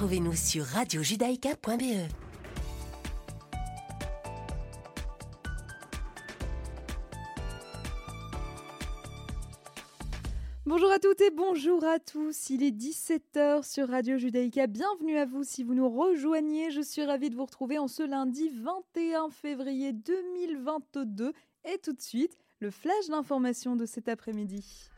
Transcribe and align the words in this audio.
Retrouvez-nous 0.00 0.34
sur 0.34 0.64
radiojudaïka.be. 0.64 2.08
Bonjour 10.64 10.90
à 10.90 10.98
toutes 10.98 11.20
et 11.20 11.30
bonjour 11.30 11.84
à 11.84 11.98
tous. 11.98 12.48
Il 12.48 12.62
est 12.62 12.70
17h 12.70 13.70
sur 13.70 13.88
Radio 13.88 14.16
Judaïka. 14.16 14.68
Bienvenue 14.68 15.18
à 15.18 15.26
vous 15.26 15.44
si 15.44 15.64
vous 15.64 15.74
nous 15.74 15.90
rejoignez. 15.90 16.70
Je 16.70 16.80
suis 16.80 17.04
ravie 17.04 17.28
de 17.28 17.36
vous 17.36 17.44
retrouver 17.44 17.76
en 17.76 17.86
ce 17.86 18.02
lundi 18.02 18.48
21 18.48 19.28
février 19.28 19.92
2022. 19.92 21.34
Et 21.66 21.76
tout 21.76 21.92
de 21.92 22.00
suite, 22.00 22.38
le 22.60 22.70
flash 22.70 23.08
d'information 23.10 23.76
de 23.76 23.84
cet 23.84 24.08
après-midi. 24.08 24.88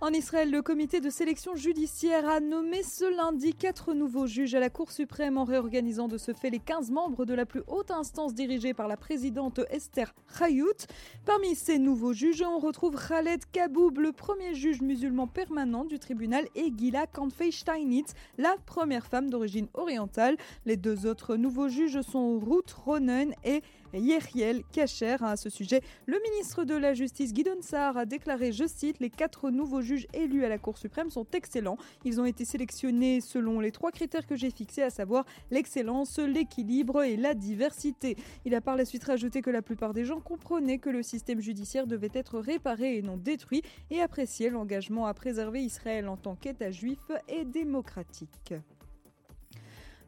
En 0.00 0.12
Israël, 0.12 0.50
le 0.50 0.60
comité 0.60 1.00
de 1.00 1.08
sélection 1.08 1.54
judiciaire 1.54 2.28
a 2.28 2.40
nommé 2.40 2.82
ce 2.82 3.04
lundi 3.16 3.54
quatre 3.54 3.94
nouveaux 3.94 4.26
juges 4.26 4.54
à 4.54 4.60
la 4.60 4.68
Cour 4.68 4.90
suprême 4.90 5.38
en 5.38 5.44
réorganisant 5.44 6.08
de 6.08 6.18
ce 6.18 6.32
fait 6.34 6.50
les 6.50 6.58
15 6.58 6.90
membres 6.90 7.24
de 7.24 7.32
la 7.32 7.46
plus 7.46 7.62
haute 7.68 7.90
instance 7.90 8.34
dirigée 8.34 8.74
par 8.74 8.88
la 8.88 8.96
présidente 8.96 9.60
Esther 9.70 10.12
Chayout. 10.36 10.86
Parmi 11.24 11.54
ces 11.54 11.78
nouveaux 11.78 12.12
juges, 12.12 12.42
on 12.42 12.58
retrouve 12.58 12.96
Khaled 12.96 13.44
Kaboub, 13.52 13.98
le 13.98 14.12
premier 14.12 14.54
juge 14.54 14.82
musulman 14.82 15.26
permanent 15.26 15.84
du 15.84 15.98
tribunal, 15.98 16.44
et 16.54 16.72
Gila 16.76 17.06
Kanfei 17.06 17.50
Steinitz, 17.50 18.14
la 18.36 18.56
première 18.66 19.06
femme 19.06 19.30
d'origine 19.30 19.68
orientale. 19.74 20.36
Les 20.66 20.76
deux 20.76 21.06
autres 21.06 21.36
nouveaux 21.36 21.68
juges 21.68 22.02
sont 22.02 22.38
Ruth 22.40 22.72
Ronen 22.72 23.32
et 23.44 23.62
Yeriel 23.94 24.62
Kacher. 24.72 25.16
À 25.20 25.36
ce 25.36 25.50
sujet, 25.50 25.80
le 26.06 26.18
ministre 26.30 26.64
de 26.64 26.74
la 26.74 26.94
Justice 26.94 27.32
Guidon 27.32 27.60
Saar 27.60 27.96
a 27.96 28.06
déclaré, 28.06 28.52
je 28.52 28.66
cite, 28.66 29.00
les 29.00 29.10
quatre 29.10 29.50
nouveaux 29.50 29.80
juges 29.80 30.06
élus 30.12 30.44
à 30.44 30.48
la 30.48 30.58
Cour 30.58 30.78
suprême 30.78 31.10
sont 31.10 31.26
excellents. 31.32 31.76
Ils 32.04 32.20
ont 32.20 32.24
été 32.24 32.44
sélectionnés 32.44 33.20
selon 33.20 33.60
les 33.60 33.72
trois 33.72 33.90
critères 33.90 34.26
que 34.26 34.36
j'ai 34.36 34.50
fixés, 34.50 34.82
à 34.82 34.90
savoir 34.90 35.24
l'excellence, 35.50 36.18
l'équilibre 36.18 37.02
et 37.02 37.16
la 37.16 37.34
diversité. 37.34 38.16
Il 38.44 38.54
a 38.54 38.60
par 38.60 38.76
la 38.76 38.84
suite 38.84 39.04
rajouté 39.04 39.42
que 39.42 39.50
la 39.50 39.62
plupart 39.62 39.94
des 39.94 40.04
gens 40.04 40.20
comprenaient 40.20 40.78
que 40.78 40.90
le 40.90 41.02
système 41.02 41.40
judiciaire 41.40 41.86
devait 41.86 42.10
être 42.14 42.38
réparé 42.38 42.96
et 42.96 43.02
non 43.02 43.16
détruit 43.16 43.62
et 43.90 44.00
appréciaient 44.00 44.50
l'engagement 44.50 45.06
à 45.06 45.14
préserver 45.14 45.62
Israël 45.62 46.08
en 46.08 46.16
tant 46.16 46.34
qu'État 46.34 46.70
juif 46.70 47.10
et 47.28 47.44
démocratique. 47.44 48.54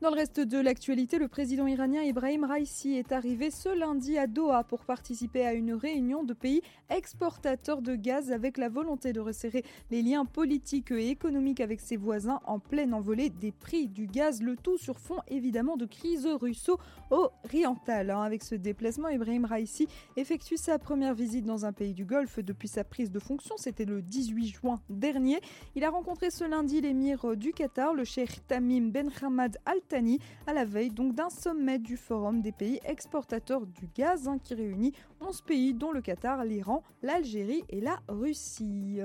Dans 0.03 0.11
le 0.11 0.17
reste 0.17 0.41
de 0.41 0.59
l'actualité, 0.59 1.17
le 1.17 1.27
président 1.27 1.67
iranien 1.67 2.03
Ibrahim 2.03 2.45
Raisi 2.45 2.97
est 2.97 3.13
arrivé 3.13 3.51
ce 3.51 3.71
lundi 3.71 4.19
à 4.19 4.27
Doha 4.27 4.63
pour 4.63 4.85
participer 4.85 5.47
à 5.47 5.55
une 5.55 5.73
réunion 5.73 6.23
de 6.23 6.35
pays 6.35 6.61
exportateurs 6.91 7.81
de 7.81 7.97
gaz 7.97 8.31
avec 8.31 8.59
la 8.59 8.69
volonté 8.69 9.15
de 9.15 9.21
resserrer 9.21 9.65
les 9.91 10.03
liens 10.03 10.27
politiques 10.27 10.91
et 10.91 11.09
économiques 11.09 11.63
avec 11.63 11.81
ses 11.81 11.97
voisins 11.97 12.41
en 12.45 12.59
pleine 12.59 12.93
envolée 12.93 13.31
des 13.31 13.53
prix 13.53 13.89
du 13.89 14.07
gaz, 14.07 14.43
le 14.43 14.57
tout 14.57 14.77
sur 14.77 15.01
fond 15.01 15.17
évidemment 15.29 15.79
de 15.79 15.87
crise 15.87 16.27
russo-orientale. 16.27 18.11
Hein. 18.11 18.21
Avec 18.21 18.43
ce 18.43 18.55
déplacement, 18.55 19.09
Ibrahim 19.09 19.47
Raisi 19.47 19.89
effectue 20.17 20.59
sa 20.59 20.79
première 20.79 21.15
visite 21.15 21.47
dans 21.47 21.65
un 21.65 21.73
pays 21.73 21.95
du 21.95 22.05
Golfe 22.05 22.39
depuis 22.41 22.69
sa 22.69 22.85
prise 22.85 23.11
de 23.11 23.19
fonction, 23.19 23.57
c'était 23.57 23.87
le 23.87 24.03
18 24.03 24.47
juin 24.49 24.83
dernier. 24.91 25.41
Il 25.75 25.85
a 25.85 25.91
rencontré 25.91 26.31
ce 26.31 26.45
lundi 26.45 26.83
l'émir 26.83 27.35
du 27.35 27.55
Qatar, 27.55 27.95
le 27.95 28.05
cheikh 28.05 28.47
Tamim 28.47 28.91
Ben 28.91 29.11
Hamad 29.23 29.57
Al 29.65 29.81
à 30.47 30.53
la 30.53 30.65
veille 30.65 30.91
donc 30.91 31.15
d'un 31.15 31.31
sommet 31.31 31.79
du 31.79 31.97
Forum 31.97 32.41
des 32.41 32.51
pays 32.51 32.81
exportateurs 32.85 33.67
du 33.67 33.89
gaz 33.95 34.27
hein, 34.27 34.39
qui 34.43 34.55
réunit 34.55 34.93
11 35.21 35.43
pays 35.43 35.75
dont 35.75 35.93
le 35.93 36.01
Qatar, 36.01 36.45
l'Iran, 36.45 36.83
l'Algérie 37.03 37.63
et 37.69 37.81
la 37.81 38.01
Russie. 38.09 39.01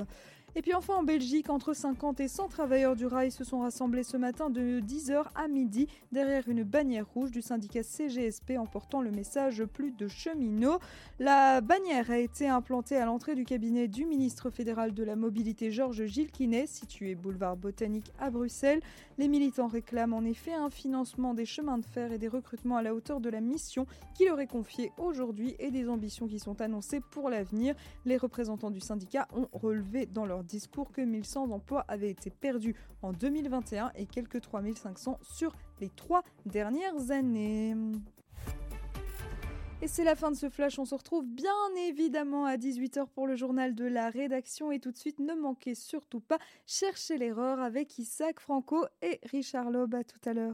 Et 0.56 0.62
puis 0.62 0.74
enfin 0.74 0.96
en 0.96 1.04
Belgique, 1.04 1.50
entre 1.50 1.74
50 1.74 2.20
et 2.20 2.28
100 2.28 2.50
travailleurs 2.50 2.98
du 2.98 3.06
rail 3.06 3.32
se 3.32 3.46
sont 3.46 3.60
rassemblés 3.60 4.04
ce 4.04 4.18
matin 4.18 4.50
de 4.50 4.82
10h 4.82 5.24
à 5.36 5.48
midi 5.48 5.88
derrière 6.12 6.50
une 6.50 6.64
bannière 6.64 7.08
rouge 7.08 7.32
du 7.32 7.42
syndicat 7.42 7.84
CGSP 7.84 8.58
en 8.58 8.66
portant 8.66 9.02
le 9.02 9.12
message 9.12 9.64
plus 9.64 9.92
de 9.92 10.10
cheminots. 10.10 10.80
La 11.20 11.62
bannière 11.62 12.12
a 12.12 12.18
été 12.18 12.50
implantée 12.50 12.98
à 12.98 13.06
l'entrée 13.06 13.36
du 13.36 13.46
cabinet 13.46 13.88
du 13.88 14.06
ministre 14.06 14.50
fédéral 14.50 14.94
de 14.94 15.04
la 15.04 15.16
mobilité 15.16 15.72
Georges 15.72 16.06
Gilles 16.06 16.32
Quinet, 16.32 16.68
situé 16.68 17.16
boulevard 17.16 17.56
Botanique 17.56 18.12
à 18.20 18.30
Bruxelles. 18.30 18.82
Les 19.18 19.30
militants 19.30 19.68
réclament 19.68 20.14
en 20.14 20.26
effet 20.26 20.54
un 20.54 20.70
financement 20.70 21.34
des 21.34 21.46
chemins 21.46 21.78
de 21.78 21.86
fer 21.86 22.12
et 22.12 22.18
des 22.18 22.28
recrutements 22.28 22.76
à 22.76 22.82
la 22.82 22.94
hauteur 22.94 23.22
de 23.22 23.30
la 23.30 23.40
mission 23.40 23.86
qui 24.16 24.26
leur 24.26 24.40
est 24.42 24.48
confiée 24.48 24.92
aujourd'hui 24.98 25.56
et 25.60 25.72
des 25.72 25.88
ambitions 25.88 26.28
qui 26.28 26.40
sont 26.40 26.60
annoncées 26.60 27.00
pour 27.00 27.30
l'avenir. 27.30 27.74
Les 28.04 28.18
représentants 28.18 28.72
du 28.72 28.82
syndicat 28.82 29.30
ont 29.34 29.48
relevé 29.54 30.06
dans 30.06 30.26
leur 30.26 30.41
discours 30.44 30.92
que 30.92 31.02
1100 31.02 31.52
emplois 31.52 31.86
avaient 31.88 32.10
été 32.10 32.30
perdus 32.30 32.76
en 33.02 33.14
2021 33.14 33.92
et 33.96 34.06
quelques 34.06 34.42
3500 34.42 35.20
sur 35.22 35.56
les 35.80 35.90
trois 35.90 36.24
dernières 36.46 37.12
années. 37.12 37.76
Et 39.84 39.88
c'est 39.88 40.04
la 40.04 40.16
fin 40.16 40.30
de 40.30 40.36
ce 40.36 40.48
flash, 40.48 40.78
on 40.78 40.86
se 40.86 40.94
retrouve 40.94 41.26
bien 41.26 41.50
évidemment 41.88 42.46
à 42.46 42.56
18h 42.56 43.08
pour 43.08 43.26
le 43.26 43.36
journal 43.36 43.74
de 43.74 43.86
la 43.86 44.12
rédaction 44.12 44.72
et 44.72 44.80
tout 44.80 44.92
de 44.92 44.98
suite 44.98 45.18
ne 45.18 45.34
manquez 45.34 45.74
surtout 45.74 46.20
pas 46.20 46.38
chercher 46.68 47.18
l'erreur 47.18 47.60
avec 47.60 47.98
Isaac 47.98 48.40
Franco 48.40 48.86
et 49.02 49.20
Richard 49.32 49.72
Loeb 49.72 49.96
à 49.96 50.04
tout 50.04 50.30
à 50.30 50.34
l'heure. 50.34 50.54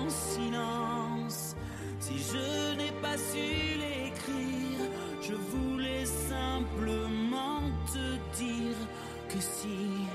je 2.31 2.75
n'ai 2.77 2.91
pas 3.01 3.17
su 3.17 3.77
l'écrire, 3.83 4.83
je 5.21 5.33
voulais 5.33 6.05
simplement 6.05 7.61
te 7.91 8.37
dire 8.37 8.77
que 9.29 9.39
si. 9.39 10.07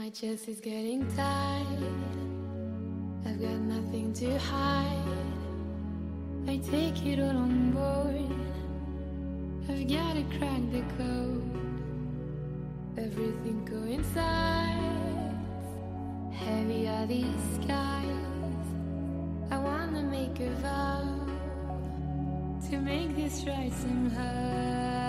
My 0.00 0.08
chest 0.08 0.48
is 0.48 0.60
getting 0.60 1.06
tight. 1.14 1.66
I've 3.26 3.38
got 3.38 3.60
nothing 3.74 4.14
to 4.14 4.38
hide. 4.38 5.26
I 6.48 6.56
take 6.56 7.04
it 7.04 7.20
all 7.20 7.36
on 7.36 7.72
board. 7.72 8.32
I've 9.68 9.86
gotta 9.86 10.24
crack 10.38 10.62
the 10.72 10.80
code. 10.96 11.42
Everything 12.96 13.60
coincides. 13.68 14.16
Heavy 16.32 16.88
are 16.88 17.06
these 17.06 17.42
skies. 17.62 18.66
I 19.50 19.58
wanna 19.58 20.02
make 20.02 20.40
a 20.40 20.48
vow 20.62 21.04
to 22.70 22.78
make 22.78 23.14
this 23.16 23.44
right 23.46 23.72
somehow. 23.82 24.99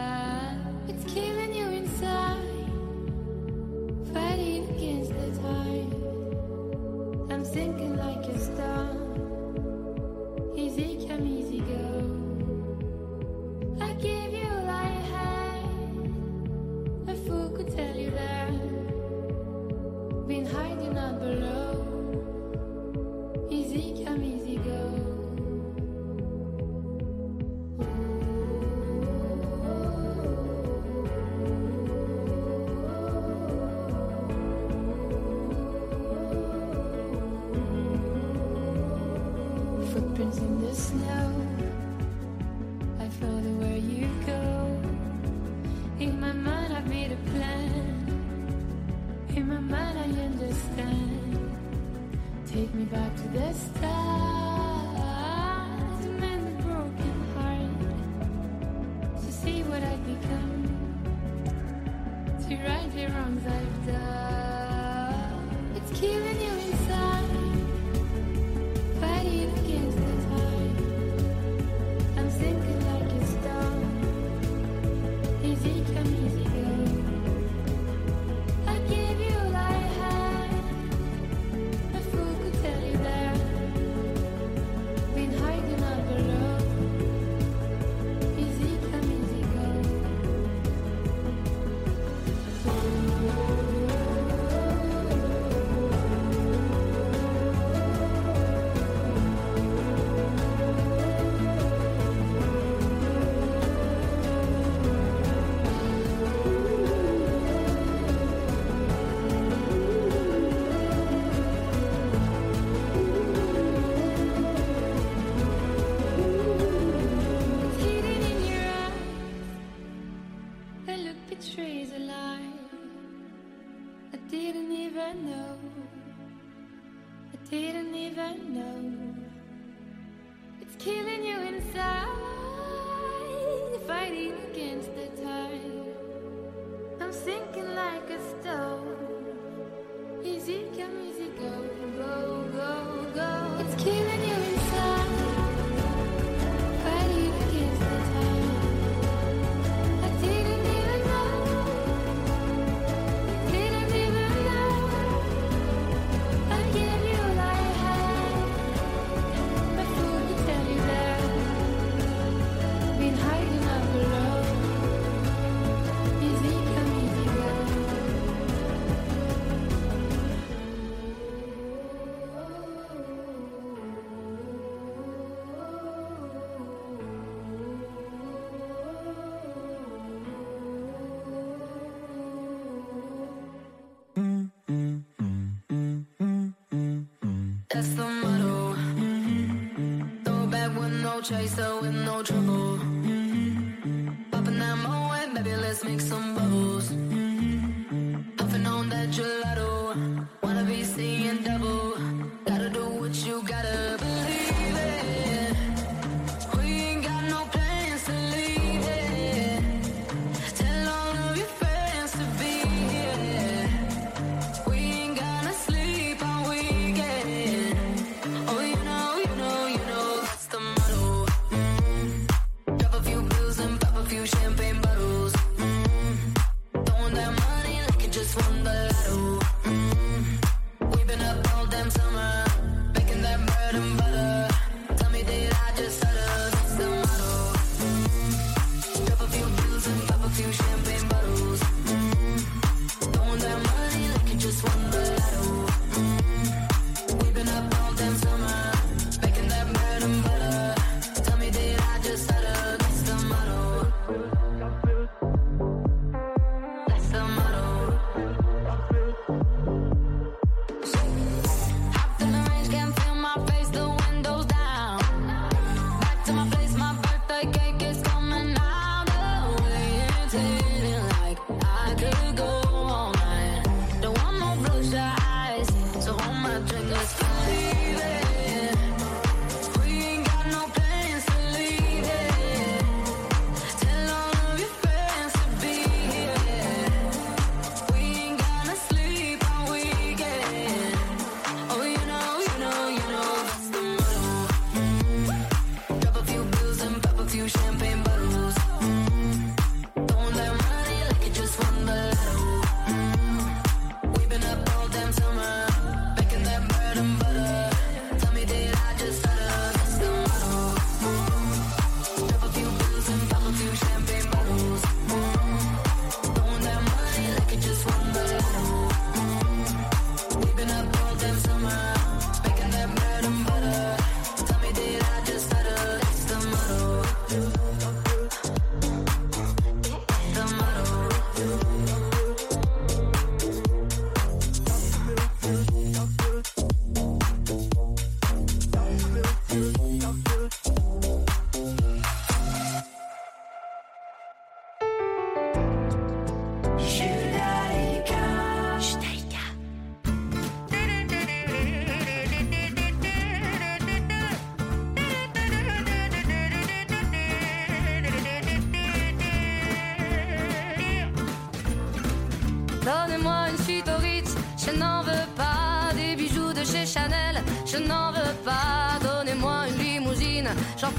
chase 191.23 191.53
the 191.53 191.79
wind, 191.81 192.03
no 192.05 192.23
trouble. 192.23 192.50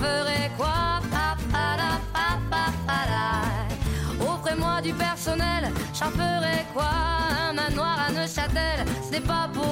ferai 0.03 0.51
quoi? 0.57 1.01
Offrez-moi 4.21 4.81
du 4.83 4.93
personnel, 4.93 5.71
j'en 5.95 6.11
ferai 6.11 6.59
quoi? 6.75 6.91
Un 7.49 7.53
manoir 7.53 7.97
à 8.07 8.13
Neuchâtel, 8.13 8.85
ce 9.07 9.11
n'est 9.13 9.21
pas 9.21 9.49
pour 9.53 9.72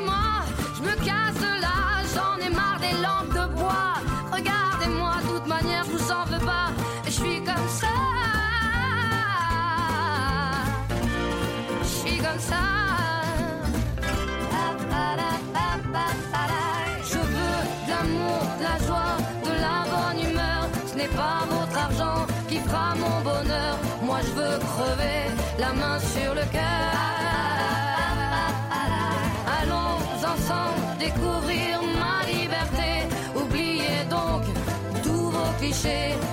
clichés. 35.71 36.30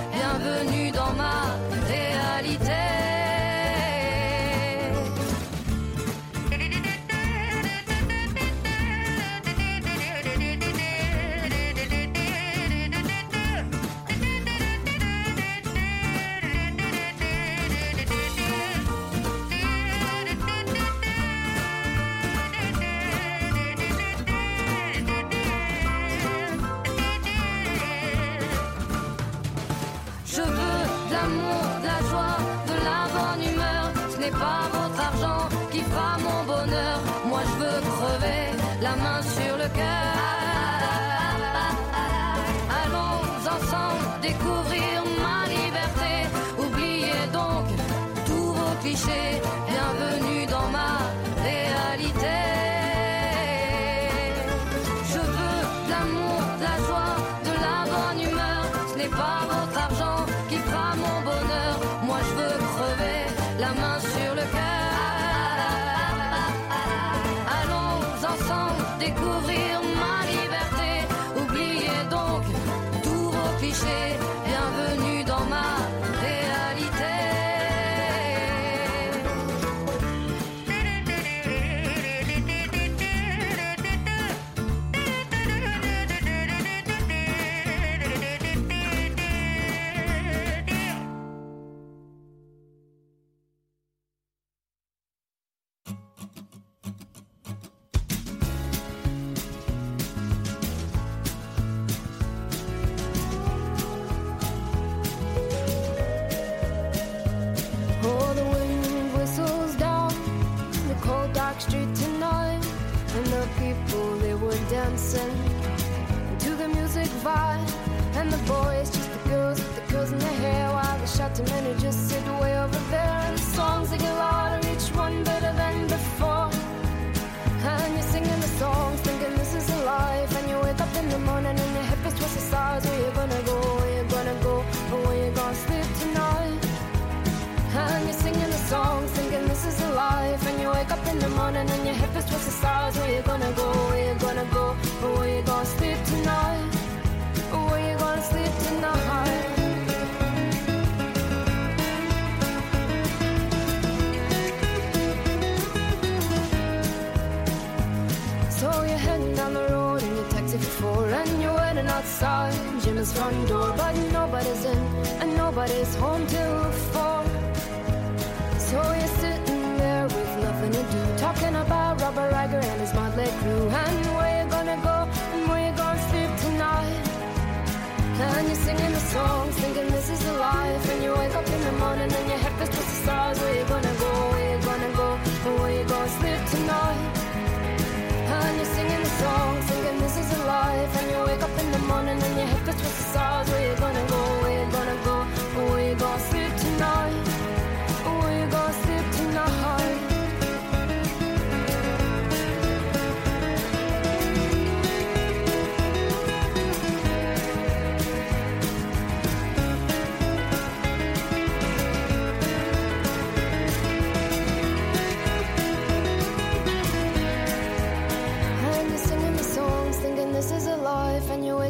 and 192.09 192.21
then 192.21 192.39
you 192.39 192.45
hit 192.47 192.68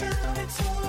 till 0.00 0.08
it's 0.42 0.60
over. 0.62 0.79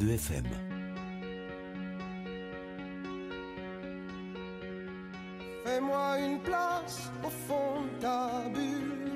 104.2 0.00 0.14
FM. 0.14 0.44
Fais-moi 5.64 6.18
une 6.18 6.40
place 6.40 7.10
au 7.24 7.28
fond 7.28 7.82
de 7.82 8.00
ta 8.00 8.48
bulle. 8.52 9.12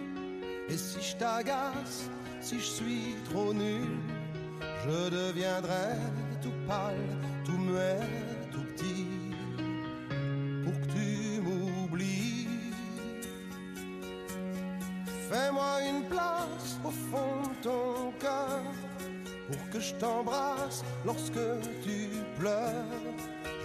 Et 0.68 0.76
si 0.76 1.00
je 1.00 1.16
t'agace, 1.16 2.10
si 2.40 2.58
je 2.58 2.64
suis 2.64 3.14
trop 3.30 3.52
nul, 3.52 3.98
je 4.84 5.10
deviendrai 5.10 5.96
tout 6.42 6.52
pâle, 6.66 6.94
tout 7.44 7.58
muet, 7.58 8.00
je 19.84 19.94
t'embrasse 19.94 20.84
lorsque 21.04 21.44
tu 21.82 22.08
pleures. 22.38 22.72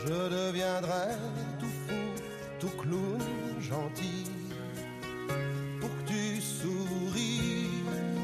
Je 0.06 0.14
deviendrai 0.14 1.16
tout 1.60 1.74
fou, 1.88 1.96
tout 2.60 2.76
clown 2.82 3.22
gentil. 3.60 4.26
Pour 5.80 5.90
que 5.90 6.12
tu 6.12 6.42
souris, 6.42 7.70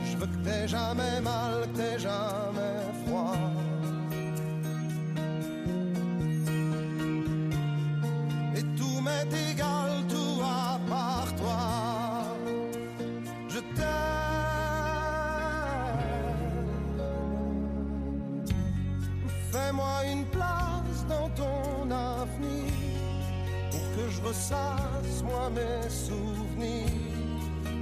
je 0.06 0.18
veux 0.18 0.28
que 0.28 0.44
t'aies 0.44 0.68
jamais 0.68 1.22
mal, 1.22 1.68
que 1.74 1.78
t'aies 1.78 2.00
jamais 2.00 2.35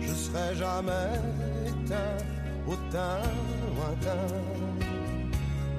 Je 0.02 0.14
serai 0.14 0.56
jamais 0.56 1.20
éteint 1.68 2.18
au 2.68 2.76
teint 2.92 3.22
lointain 3.76 4.28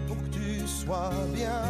pour 0.06 0.16
que 0.16 0.28
tu 0.36 0.66
sois 0.66 1.12
bien. 1.32 1.62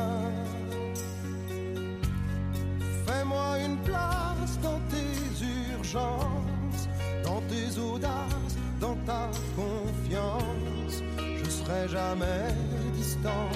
Fais-moi 3.07 3.59
une 3.65 3.77
place 3.79 4.59
dans 4.63 4.81
tes 4.91 5.45
urgences, 5.77 6.89
dans 7.23 7.43
tes 7.43 7.79
audaces, 7.79 8.57
dans 8.81 8.97
ta 9.07 9.31
confiance. 9.57 11.03
Je 11.19 11.51
serai 11.51 11.89
jamais 11.89 12.49
distant, 12.95 13.49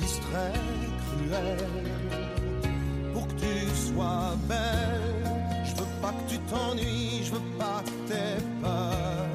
distrait, 0.00 0.60
cruel. 1.06 1.58
Pour 3.12 3.26
que 3.28 3.34
tu 3.34 3.76
sois 3.76 4.36
belle, 4.48 5.19
pas 6.00 6.12
que 6.12 6.30
tu 6.30 6.38
t'ennuies, 6.40 7.24
je 7.24 7.32
veux 7.32 7.58
pas 7.58 7.82
que 7.84 8.08
t'aies 8.08 8.42
peur. 8.62 9.29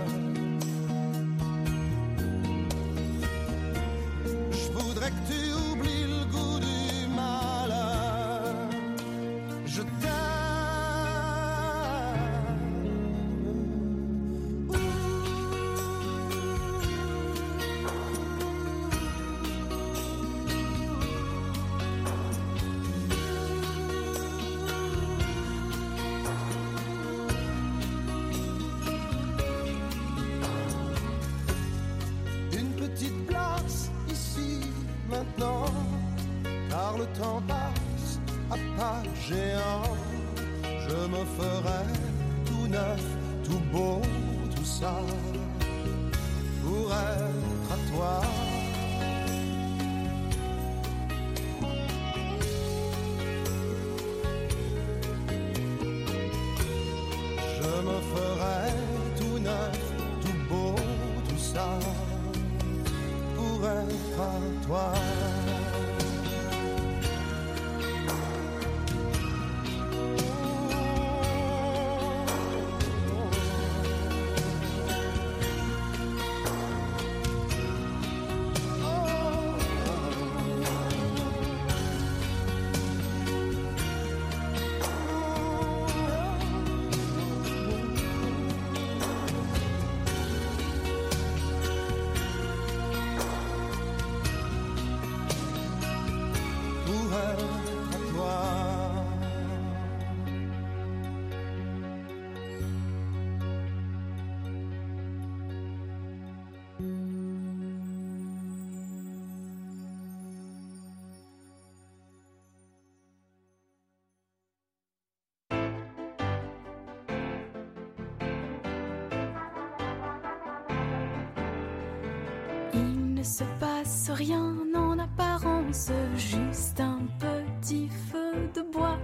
Se 123.40 123.44
passe 123.60 124.10
rien 124.14 124.56
en 124.74 124.98
apparence, 124.98 125.92
juste 126.16 126.80
un 126.80 127.00
petit 127.20 127.90
feu 128.10 128.50
de 128.54 128.62
bois, 128.62 128.98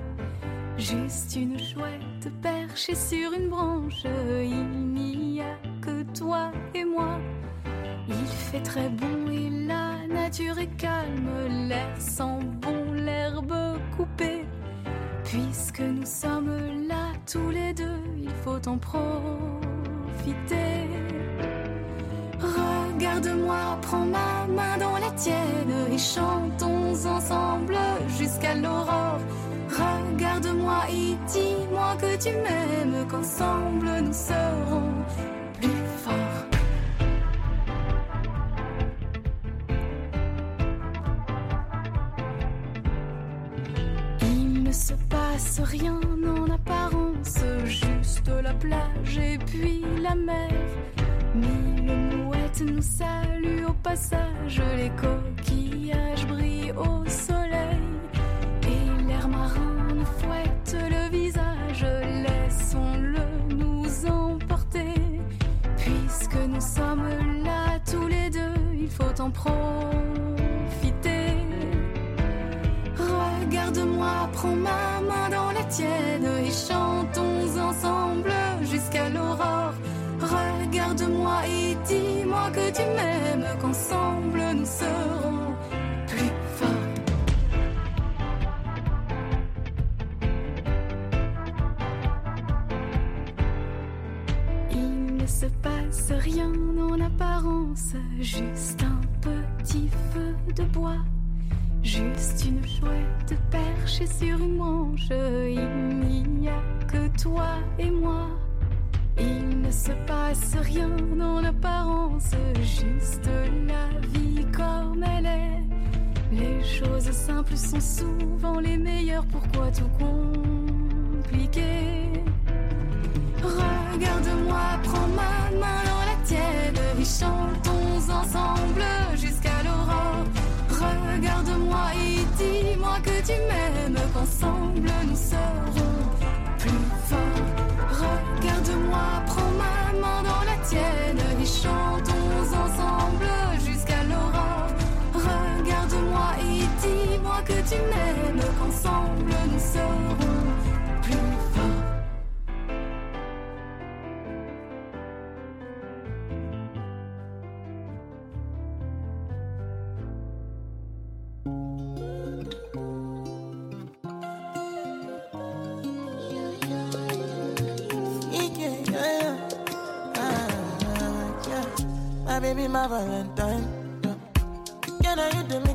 juste 0.78 1.36
une 1.36 1.60
chouette 1.60 2.32
perchée 2.42 2.96
sur 2.96 3.34
une 3.34 3.50
branche. 3.50 4.06
Il 4.06 4.70
n'y 5.20 5.42
a 5.42 5.58
que 5.82 6.04
toi 6.18 6.54
et 6.74 6.86
moi. 6.86 7.20
Il 8.08 8.26
fait 8.26 8.62
très 8.62 8.88
bon 8.88 9.30
et 9.30 9.50
la 9.68 10.08
nature 10.08 10.60
est 10.60 10.78
calme, 10.78 11.68
l'air 11.68 11.98
sent 12.00 12.40
bon, 12.62 12.94
l'herbe 12.94 13.54
coupée. 13.98 14.46
Puisque 15.26 15.82
nous 15.82 16.06
sommes 16.06 16.88
là 16.88 17.12
tous 17.30 17.50
les 17.50 17.74
deux, 17.74 18.00
il 18.18 18.32
faut 18.46 18.66
en 18.66 18.78
profiter. 18.78 20.61
Et 25.28 25.98
chantons 25.98 26.94
ensemble 27.06 27.78
jusqu'à 28.18 28.56
l'aurore. 28.56 29.20
Regarde-moi 29.70 30.84
et 30.90 31.16
dis-moi 31.32 31.96
que 32.00 32.18
tu 32.22 32.30
m'aimes, 32.30 33.08
qu'ensemble 33.08 33.90
nous 34.04 34.14
serons 34.14 34.91
Puisque 69.34 69.71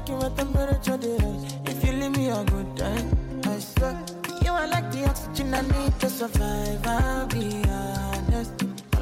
you 0.09 0.17
my 0.17 0.29
temperature 0.31 0.97
rise? 0.97 1.55
If 1.67 1.85
you 1.85 1.93
leave 1.93 2.17
me 2.17 2.29
a 2.29 2.45
good 2.45 2.77
time, 2.77 3.11
I 3.45 3.59
swear. 3.59 3.99
You 4.43 4.53
are 4.53 4.69
like 4.69 4.91
the 4.93 5.09
oxygen 5.09 5.55
I 5.55 5.63
need 5.63 5.99
to 6.01 6.09
survive. 6.11 6.87
I'll 6.87 7.27
be 7.27 7.63
honest. 7.69 8.53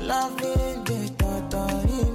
Loving 0.00 0.84
the 0.84 1.08
thought 1.18 1.54
of 1.54 1.84
me, 1.86 2.13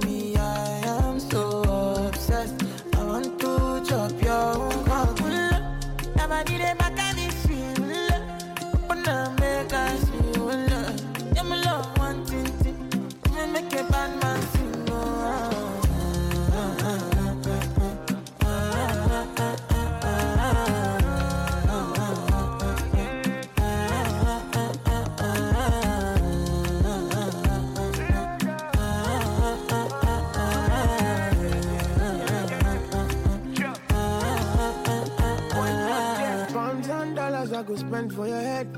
go 37.70 37.76
spend 37.76 38.12
for 38.12 38.26
your 38.26 38.40
head. 38.40 38.68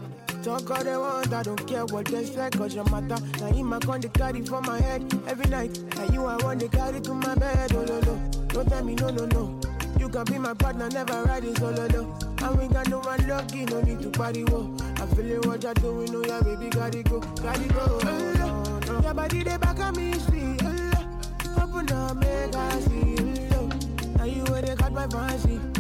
Talk 0.43 0.71
all 0.71 0.85
they 0.85 0.97
want, 0.97 1.33
I 1.33 1.43
don't 1.43 1.67
care 1.67 1.85
what 1.87 2.07
they 2.07 2.25
say, 2.25 2.51
cause 2.51 2.75
your 2.75 2.85
matter. 2.91 3.23
Now 3.39 3.47
him 3.47 3.73
I 3.73 3.79
con 3.79 4.01
the 4.01 4.09
carry 4.09 4.43
for 4.43 4.61
my 4.61 4.81
head 4.81 5.03
every 5.27 5.49
night. 5.49 5.79
And 5.99 6.13
you 6.13 6.27
I 6.27 6.37
want 6.43 6.61
to 6.61 6.69
carry 6.69 7.01
to 7.01 7.15
my 7.15 7.35
bed, 7.35 7.73
oh 7.75 7.85
no 7.85 8.01
no. 8.01 8.31
Don't 8.49 8.69
tell 8.69 8.85
me 8.85 8.95
no 8.95 9.09
no 9.11 9.27
no. 9.27 9.61
You 9.99 10.09
can 10.09 10.25
be 10.25 10.39
my 10.39 10.53
partner, 10.55 10.89
never 10.91 11.23
ride 11.23 11.45
it 11.45 11.63
oh, 11.63 11.75
solo 11.75 11.87
no. 11.89 12.47
And 12.47 12.59
we 12.59 12.69
got 12.69 12.89
no 12.89 12.99
one 12.99 13.27
lucky, 13.29 13.65
no 13.65 13.81
need 13.83 14.03
to 14.03 14.11
party 14.11 14.45
wo. 14.45 14.77
I 14.97 15.07
feel 15.15 15.31
it 15.31 15.47
what 15.47 15.63
you're 15.63 15.75
doing, 15.75 16.15
oh 16.15 16.25
yeah, 16.27 16.41
baby, 16.43 16.69
gotta 16.69 17.03
go, 17.03 17.21
gotta 17.21 17.69
go. 17.69 18.01
Oh, 18.03 18.81
no. 18.87 19.01
Your 19.01 19.15
body 19.15 19.43
they 19.43 19.57
back 19.57 19.79
on 19.79 19.97
me, 19.97 20.13
see. 20.15 20.57
Oh. 20.63 21.63
Open 21.63 21.93
up, 21.93 22.17
make 22.17 22.55
I 22.55 22.81
see. 22.81 23.17
Oh, 23.55 23.69
no. 23.69 24.17
Now 24.17 24.25
you 24.25 24.43
where 24.45 24.61
they 24.61 24.75
got 24.75 24.93
my 24.93 25.07
fancy. 25.07 25.72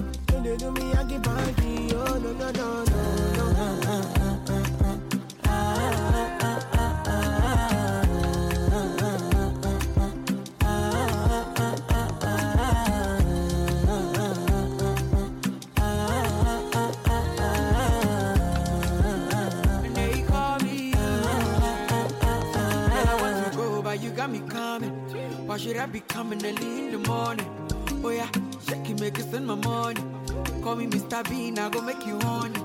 They 0.42 0.56
do 0.56 0.72
me, 0.72 0.92
I 0.92 1.04
keep 1.04 1.24
Oh, 1.28 2.18
no, 2.18 2.32
no, 2.32 2.50
no, 2.50 2.84
no, 2.84 3.12
no. 3.36 3.52
Why 25.46 25.58
should 25.58 25.76
I 25.76 25.86
be 25.86 26.00
coming 26.00 26.44
early 26.44 26.86
in 26.86 26.92
the 26.92 26.98
morning? 27.06 27.46
Oh 28.02 28.08
yeah, 28.08 28.28
shaking 28.66 28.98
make 28.98 29.18
it 29.18 29.32
in 29.34 29.44
my 29.44 29.54
morning. 29.54 30.11
Call 30.62 30.76
me 30.76 30.86
Mr. 30.86 31.28
Bean, 31.28 31.58
I 31.58 31.68
go 31.70 31.80
make 31.82 32.06
you 32.06 32.18
honey. 32.20 32.60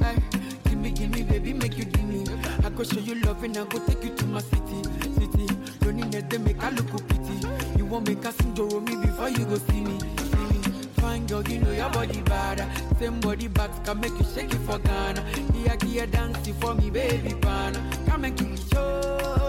Hey, 0.00 0.16
give 0.64 0.78
me, 0.78 0.90
give 0.90 1.10
me, 1.10 1.22
baby, 1.22 1.52
make 1.52 1.76
you 1.76 1.84
me. 2.04 2.24
I 2.64 2.70
go 2.70 2.82
show 2.84 2.98
you 3.00 3.16
love 3.16 3.44
and 3.44 3.56
I 3.58 3.64
go 3.64 3.78
take 3.86 4.02
you 4.02 4.14
to 4.14 4.24
my 4.24 4.40
city, 4.40 4.82
city. 5.14 5.46
Don't 5.80 5.96
need 5.96 6.30
them, 6.30 6.44
make 6.44 6.62
I 6.64 6.70
look 6.70 6.88
pity. 7.06 7.46
You 7.76 7.84
won't 7.84 8.08
make 8.08 8.24
a 8.24 8.32
sing 8.32 8.54
me 8.54 8.96
before 8.96 9.28
you 9.28 9.44
go 9.44 9.56
see 9.56 9.82
me, 9.82 9.98
see 10.00 10.46
me. 10.52 10.58
Fine 10.96 11.26
girl, 11.26 11.42
you 11.42 11.58
know 11.58 11.72
your 11.72 11.90
body 11.90 12.22
bad. 12.22 12.66
Same 12.98 13.20
body 13.20 13.48
bags 13.48 13.78
can 13.84 14.00
make 14.00 14.12
you 14.18 14.24
shake 14.34 14.54
it 14.54 14.60
for 14.66 14.78
Ghana. 14.78 15.20
Here, 15.52 15.76
here, 15.84 16.06
dancing 16.06 16.54
for 16.54 16.74
me, 16.74 16.88
baby, 16.88 17.34
pana. 17.34 17.78
Come 18.06 18.24
and 18.24 18.38
give 18.38 18.48
me 18.50 18.56
show. 18.72 19.43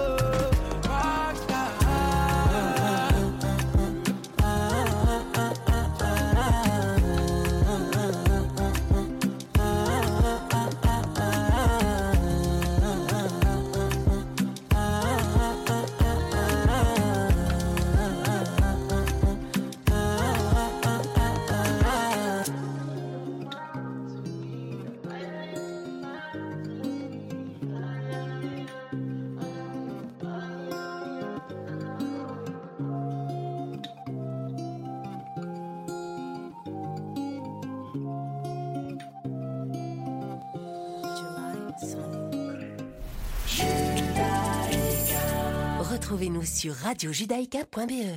radiojudaïka.be. 47.06 48.16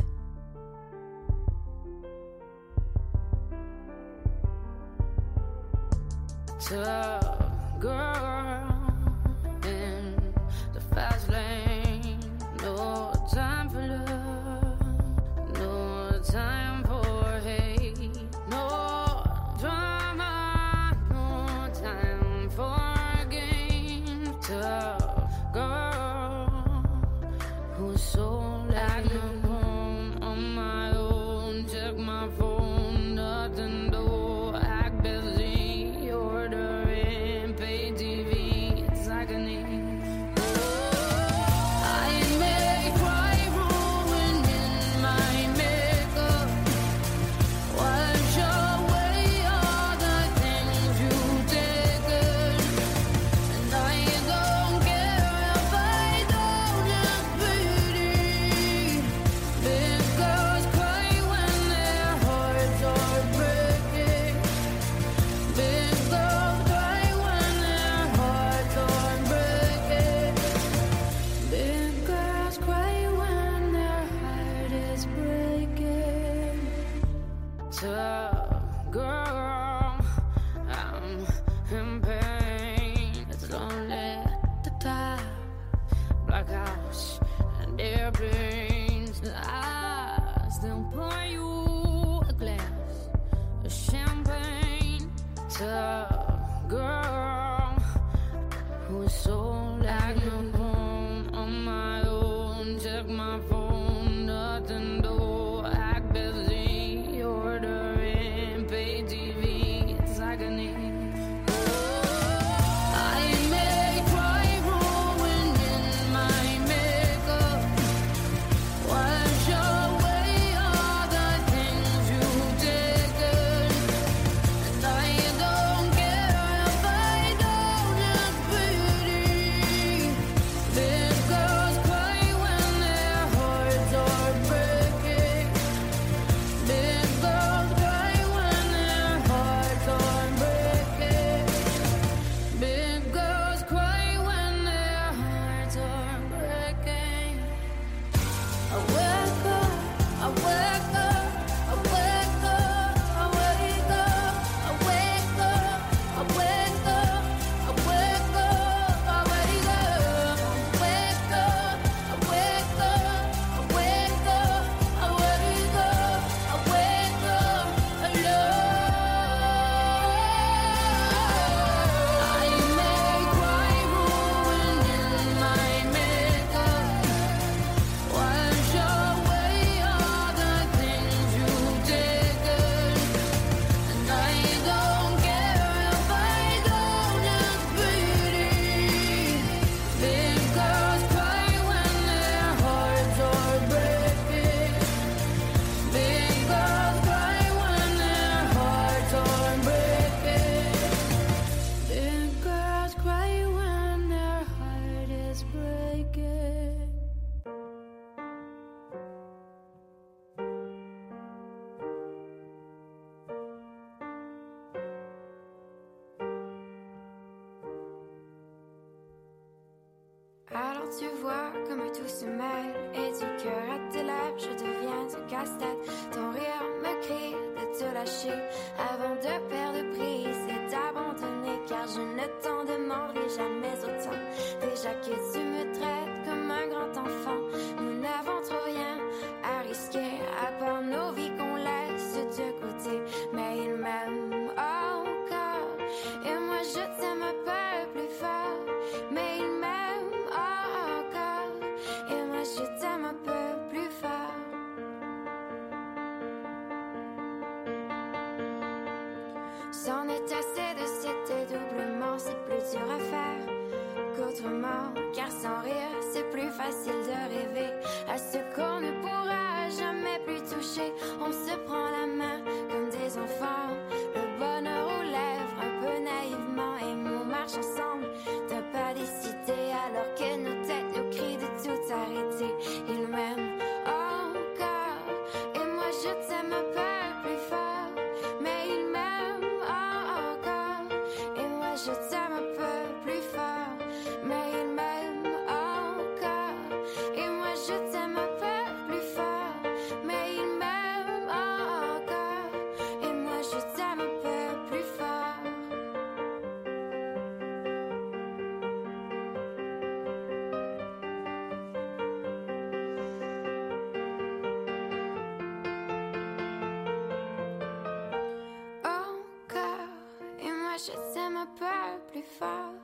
fort, 322.23 322.75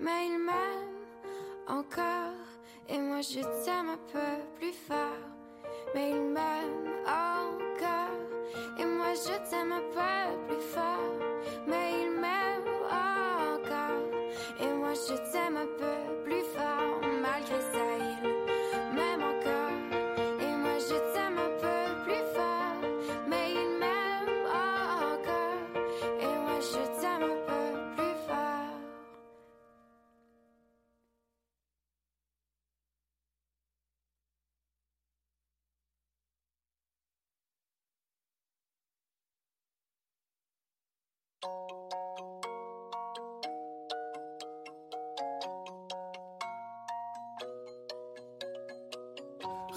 mais 0.00 0.26
il 0.26 0.38
m'aime 0.38 1.02
encore. 1.68 2.46
Et 2.88 2.98
moi 2.98 3.20
je 3.20 3.40
t'aime 3.64 3.90
un 3.90 3.98
peu 4.12 4.42
plus 4.56 4.72
fort, 4.72 5.28
mais 5.94 6.10
il 6.10 6.21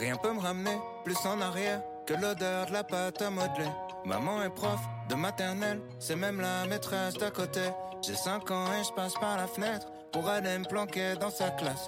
Rien 0.06 0.18
peut 0.18 0.34
me 0.34 0.40
ramener 0.40 0.78
plus 1.04 1.18
en 1.26 1.42
arrière 1.42 1.82
que 2.06 2.14
l'odeur 2.14 2.68
de 2.68 2.74
la 2.74 2.84
pâte 2.84 3.24
à 3.24 3.32
modeler. 3.32 3.72
Maman 4.06 4.44
est 4.44 4.52
prof 4.52 4.80
de 5.10 5.16
maternelle, 5.16 5.82
c'est 5.98 6.16
même 6.16 6.40
la 6.40 6.68
maîtresse 6.68 7.16
d'à 7.16 7.32
côté. 7.32 7.62
J'ai 8.04 8.14
5 8.14 8.52
ans 8.52 8.68
et 8.80 8.84
je 8.84 8.94
passe 8.94 9.16
par 9.16 9.36
la 9.36 9.48
fenêtre 9.48 9.88
pour 10.12 10.30
aller 10.30 10.60
me 10.60 10.66
planquer 10.66 11.16
dans 11.20 11.32
sa 11.32 11.50
classe. 11.50 11.88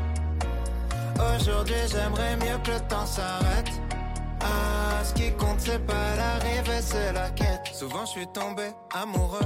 Aujourd'hui, 1.21 1.75
j'aimerais 1.91 2.35
mieux 2.37 2.57
que 2.63 2.71
le 2.71 2.79
temps 2.87 3.05
s'arrête. 3.05 3.69
Ah, 4.41 5.03
ce 5.03 5.13
qui 5.13 5.31
compte, 5.33 5.59
c'est 5.59 5.85
pas 5.85 6.15
l'arrivée, 6.15 6.81
c'est 6.81 7.13
la 7.13 7.29
quête. 7.29 7.61
Souvent, 7.73 8.05
je 8.05 8.11
suis 8.11 8.27
tombé 8.27 8.63
amoureux, 8.93 9.45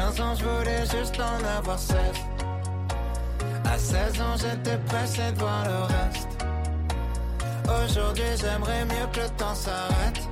À 0.00 0.04
15 0.04 0.20
ans, 0.22 0.34
je 0.34 0.44
voulais 0.44 0.80
juste 0.86 1.20
en 1.20 1.58
avoir 1.58 1.78
16. 1.78 1.96
À 3.66 3.76
16 3.76 4.20
ans, 4.22 4.36
j'étais 4.38 4.78
pressé 4.86 5.20
de 5.32 5.38
voir 5.38 5.62
le 5.66 5.82
reste. 5.84 6.28
Aujourd'hui, 7.66 8.24
j'aimerais 8.40 8.86
mieux 8.86 9.06
que 9.12 9.20
le 9.20 9.28
temps 9.36 9.54
s'arrête. 9.54 10.22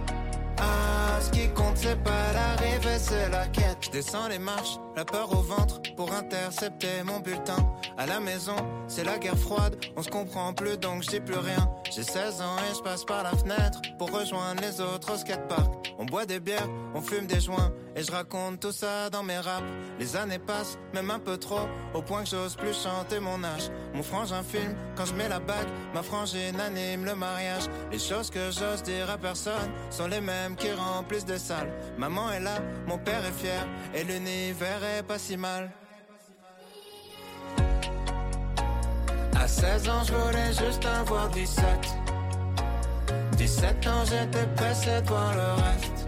Ah, 0.56 1.20
ce 1.20 1.30
qui 1.30 1.48
compte, 1.50 1.76
c'est 1.76 2.02
pas 2.02 2.32
l'arrivée, 2.32 2.98
c'est 2.98 3.28
la 3.28 3.46
quête. 3.48 3.76
Je 3.82 3.90
descends 3.90 4.28
les 4.28 4.38
marches, 4.38 4.78
la 4.96 5.04
peur 5.04 5.30
au 5.32 5.42
ventre, 5.42 5.82
pour 5.96 6.14
intercepter 6.14 7.02
mon 7.04 7.20
bulletin. 7.20 7.58
À 7.98 8.06
la 8.06 8.20
maison, 8.20 8.56
c'est 8.88 9.04
la 9.04 9.18
guerre 9.18 9.38
froide, 9.38 9.76
on 9.96 10.02
se 10.02 10.08
comprend 10.08 10.54
plus 10.54 10.78
donc 10.78 11.02
je 11.02 11.10
dis 11.10 11.20
plus 11.20 11.38
rien. 11.38 11.68
J'ai 11.94 12.04
16 12.04 12.40
ans 12.40 12.56
et 12.70 12.74
je 12.74 12.80
passe 12.80 13.04
par 13.04 13.22
la 13.22 13.30
fenêtre 13.30 13.80
pour 13.98 14.10
rejoindre 14.10 14.62
les 14.62 14.80
autres 14.80 15.12
au 15.12 15.16
skatepark. 15.16 15.94
On 15.98 16.06
boit 16.06 16.26
des 16.26 16.40
bières, 16.40 16.68
on 16.94 17.02
fume 17.02 17.26
des 17.26 17.40
joints 17.40 17.72
et 17.99 18.03
je 18.05 18.12
raconte 18.12 18.61
tout 18.61 18.70
ça 18.70 19.11
dans 19.11 19.24
mes 19.24 19.38
raps. 19.38 19.66
Les 19.99 20.14
années 20.14 20.38
passent, 20.38 20.78
même 20.94 21.11
un 21.11 21.18
peu 21.18 21.36
trop, 21.36 21.66
au 21.94 22.01
point 22.01 22.22
que 22.22 22.30
j'ose 22.30 22.55
plus 22.55 22.72
chanter 22.72 23.18
mon 23.18 23.42
âge. 23.42 23.70
Mon 23.92 24.05
frangin 24.05 24.42
filme 24.44 24.74
quand 24.96 25.05
je 25.05 25.14
mets 25.14 25.28
la 25.28 25.40
bague, 25.40 25.66
ma 25.92 26.03
frangine 26.05 26.61
anime 26.61 27.05
le 27.05 27.16
mariage. 27.16 27.64
Les 27.90 27.99
choses 27.99 28.30
que 28.30 28.51
j'ose 28.53 28.84
dire 28.84 29.11
à 29.11 29.18
personne 29.18 29.70
sont 29.90 30.07
les 30.07 30.20
mêmes 30.20 30.55
qui 30.55 30.70
remplissent 30.70 31.24
des 31.24 31.38
salles. 31.38 31.72
Maman 31.99 32.30
est 32.30 32.40
là, 32.40 32.59
mon 32.86 32.99
père 32.99 33.24
est 33.24 33.32
fier 33.32 33.66
et 33.92 34.05
l'univers 34.05 34.84
est 34.84 35.03
pas 35.03 35.18
si 35.18 35.36
mal. 35.36 35.68
À 39.34 39.49
16 39.49 39.88
ans, 39.88 40.05
je 40.05 40.12
voulais 40.12 40.53
juste 40.53 40.84
avoir 40.84 41.28
17. 41.30 41.64
17 43.36 43.86
ans, 43.88 44.05
j'étais 44.05 44.46
pressé 44.55 45.01
de 45.01 45.09
voir 45.09 45.34
le 45.34 45.62
reste. 45.62 46.07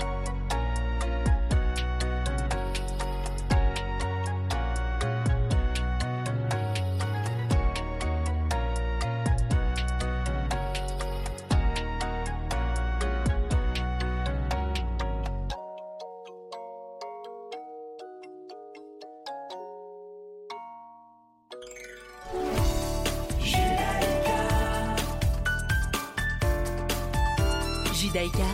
Judaïka 28.01 28.49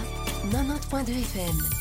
90.2 0.51 1.23
FM. 1.23 1.76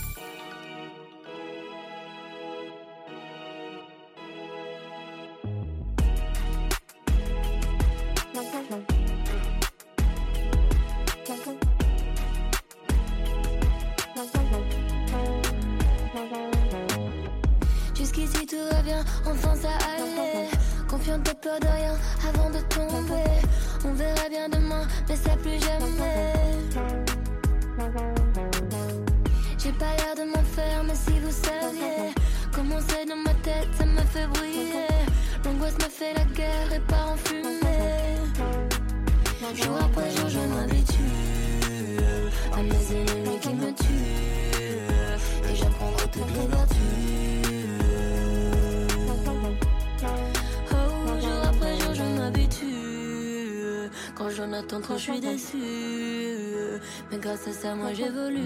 Je 54.83 54.97
suis 54.97 55.21
déçue. 55.21 56.81
Mais 57.11 57.19
grâce 57.19 57.49
à 57.49 57.53
ça, 57.53 57.75
moi 57.75 57.93
j'évolue. 57.93 58.43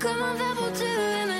Comment 0.00 0.34
faire 0.34 0.54
pour 0.56 0.72
tuer 0.72 1.26
mes 1.26 1.39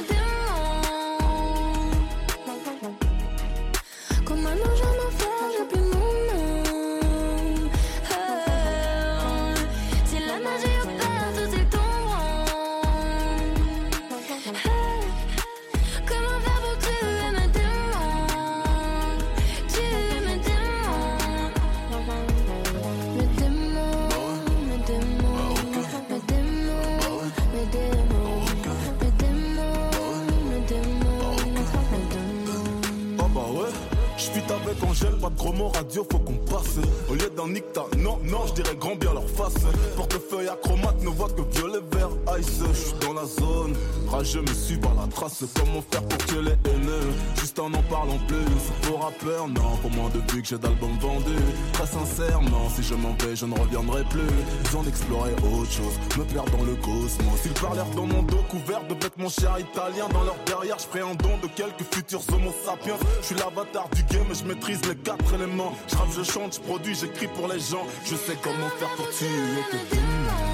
pour 45.98 46.18
tuer 46.26 46.42
les 46.42 46.70
haineux 46.70 47.10
Juste 47.36 47.58
en 47.58 47.72
en 47.72 47.82
parlant 47.82 48.18
plus. 48.28 48.88
Pour 48.88 49.02
rappeur, 49.02 49.48
non, 49.48 49.76
pour 49.82 49.90
moi 49.90 50.10
depuis 50.14 50.42
que 50.42 50.48
j'ai 50.48 50.58
d'albums 50.58 50.98
vendus. 51.00 51.44
Très 51.72 51.86
sincèrement, 51.86 52.68
si 52.74 52.82
je 52.82 52.94
m'en 52.94 53.14
vais, 53.14 53.34
je 53.34 53.46
ne 53.46 53.58
reviendrai 53.58 54.04
plus. 54.04 54.28
Besoin 54.64 54.82
d'explorer 54.82 55.32
autre 55.32 55.70
chose, 55.70 55.98
me 56.18 56.24
perdre 56.24 56.56
dans 56.56 56.64
le 56.64 56.74
cosmos. 56.76 57.40
Ils 57.44 57.60
parlèrent 57.60 57.90
dans 57.96 58.06
mon 58.06 58.22
dos 58.22 58.44
couvert 58.48 58.86
de 58.88 58.94
bêtes, 58.94 59.16
mon 59.18 59.28
cher 59.28 59.56
italien. 59.58 60.08
Dans 60.12 60.22
leur 60.22 60.36
derrière, 60.46 60.78
je 60.78 60.84
ferai 60.84 61.00
un 61.00 61.14
don 61.14 61.38
de 61.42 61.48
quelques 61.48 61.84
futurs 61.92 62.22
homo 62.32 62.52
sapiens. 62.64 62.96
Je 63.20 63.26
suis 63.26 63.36
l'avatar 63.36 63.88
du 63.90 64.02
game, 64.04 64.26
je 64.32 64.44
maîtrise 64.44 64.80
les 64.86 64.96
quatre 64.96 65.34
éléments. 65.34 65.72
Je 65.88 66.22
je 66.22 66.30
chante, 66.30 66.54
je 66.54 66.60
produis, 66.60 66.94
j'écris 66.94 67.28
pour 67.28 67.48
les 67.48 67.60
gens. 67.60 67.86
Je 68.04 68.14
sais 68.14 68.36
comment 68.42 68.68
faire 68.78 68.94
pour 68.96 69.08
tuer 69.10 69.26
tes 69.70 69.96
Comme 69.96 70.49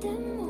Tuer 0.00 0.18
mes 0.18 0.45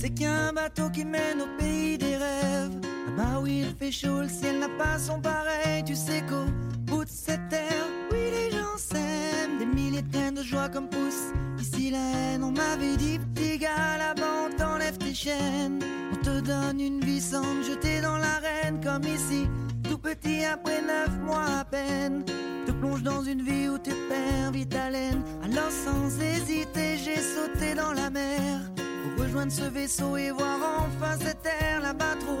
sais 0.00 0.10
qu'il 0.10 0.22
y 0.22 0.26
a 0.26 0.48
un 0.48 0.52
bateau 0.52 0.90
qui 0.90 1.04
mène 1.04 1.40
au 1.40 1.58
pays 1.58 1.98
des 1.98 2.16
rêves. 2.16 2.80
Là-bas 3.06 3.40
où 3.40 3.46
il 3.46 3.74
fait 3.78 3.92
chaud, 3.92 4.20
le 4.20 4.28
ciel 4.28 4.58
n'a 4.58 4.68
pas 4.68 4.98
son 4.98 5.20
pareil. 5.20 5.84
Tu 5.84 5.94
sais 5.94 6.22
qu'au 6.28 6.46
bout 6.86 7.04
de 7.04 7.10
cette 7.10 7.48
terre, 7.48 7.86
oui, 8.10 8.30
les 8.30 8.50
gens 8.50 8.76
s'aiment. 8.76 9.58
Des 9.58 9.66
milliers 9.66 10.02
de 10.02 10.42
joie 10.42 10.68
comme 10.68 10.88
poussent 10.88 11.32
ici 11.60 11.90
la 11.90 11.98
haine. 11.98 12.42
On 12.42 12.50
m'avait 12.50 12.96
dit, 12.96 13.18
petit 13.34 13.58
gars, 13.58 13.98
là-bas 13.98 14.48
on 14.48 14.56
t'enlève 14.56 14.98
tes 14.98 15.14
chaînes. 15.14 15.80
On 16.12 16.16
te 16.16 16.40
donne 16.40 16.80
une 16.80 17.00
vie 17.00 17.20
sans 17.20 17.42
te 17.42 17.70
jeter 17.70 18.00
dans 18.00 18.16
l'arène 18.16 18.80
comme 18.82 19.04
ici. 19.04 19.46
Tout 19.88 19.98
petit 19.98 20.44
après 20.44 20.80
neuf 20.82 21.10
mois 21.22 21.60
à 21.60 21.64
peine. 21.64 22.24
Te 22.66 22.72
plonge 22.72 23.02
dans 23.02 23.22
une 23.22 23.42
vie 23.42 23.68
où 23.68 23.78
tu 23.78 23.92
perds 24.08 24.52
vite 24.52 24.74
haleine. 24.74 25.22
Alors 25.44 25.70
sans 25.70 26.20
hésiter, 26.20 26.96
j'ai 26.96 27.20
sauté 27.20 27.74
dans 27.74 27.92
la 27.92 28.10
mer. 28.10 28.60
Rejoindre 29.34 29.52
ce 29.52 29.64
vaisseau 29.64 30.16
et 30.16 30.30
voir 30.30 30.58
enfin 30.78 31.18
cette 31.18 31.42
terre 31.42 31.80
là-bas 31.80 32.14
trop 32.20 32.38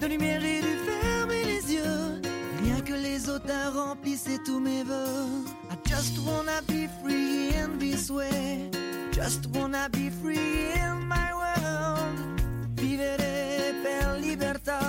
de 0.00 0.06
lumière, 0.06 0.40
j'ai 0.40 0.62
dû 0.62 0.78
fermer 0.78 1.44
les 1.44 1.74
yeux. 1.74 2.22
Rien 2.62 2.80
que 2.80 2.94
les 2.94 3.28
odeurs 3.28 3.74
remplissaient 3.74 4.40
tous 4.42 4.58
mes 4.58 4.82
voeux. 4.82 5.44
I 5.70 5.76
just 5.86 6.18
wanna 6.26 6.62
be 6.66 6.88
free 7.02 7.50
in 7.54 7.78
this 7.78 8.08
way. 8.08 8.70
Just 9.12 9.46
wanna 9.54 9.90
be 9.90 10.08
free 10.08 10.72
in 10.74 11.06
my 11.06 11.34
world. 11.34 12.40
Vivere 12.76 13.74
per 13.82 14.18
libertà. 14.18 14.80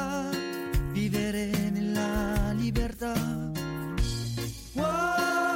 Vivere 0.93 1.51
nella 1.73 2.53
libertà. 2.53 3.13
Wow, 4.75 5.52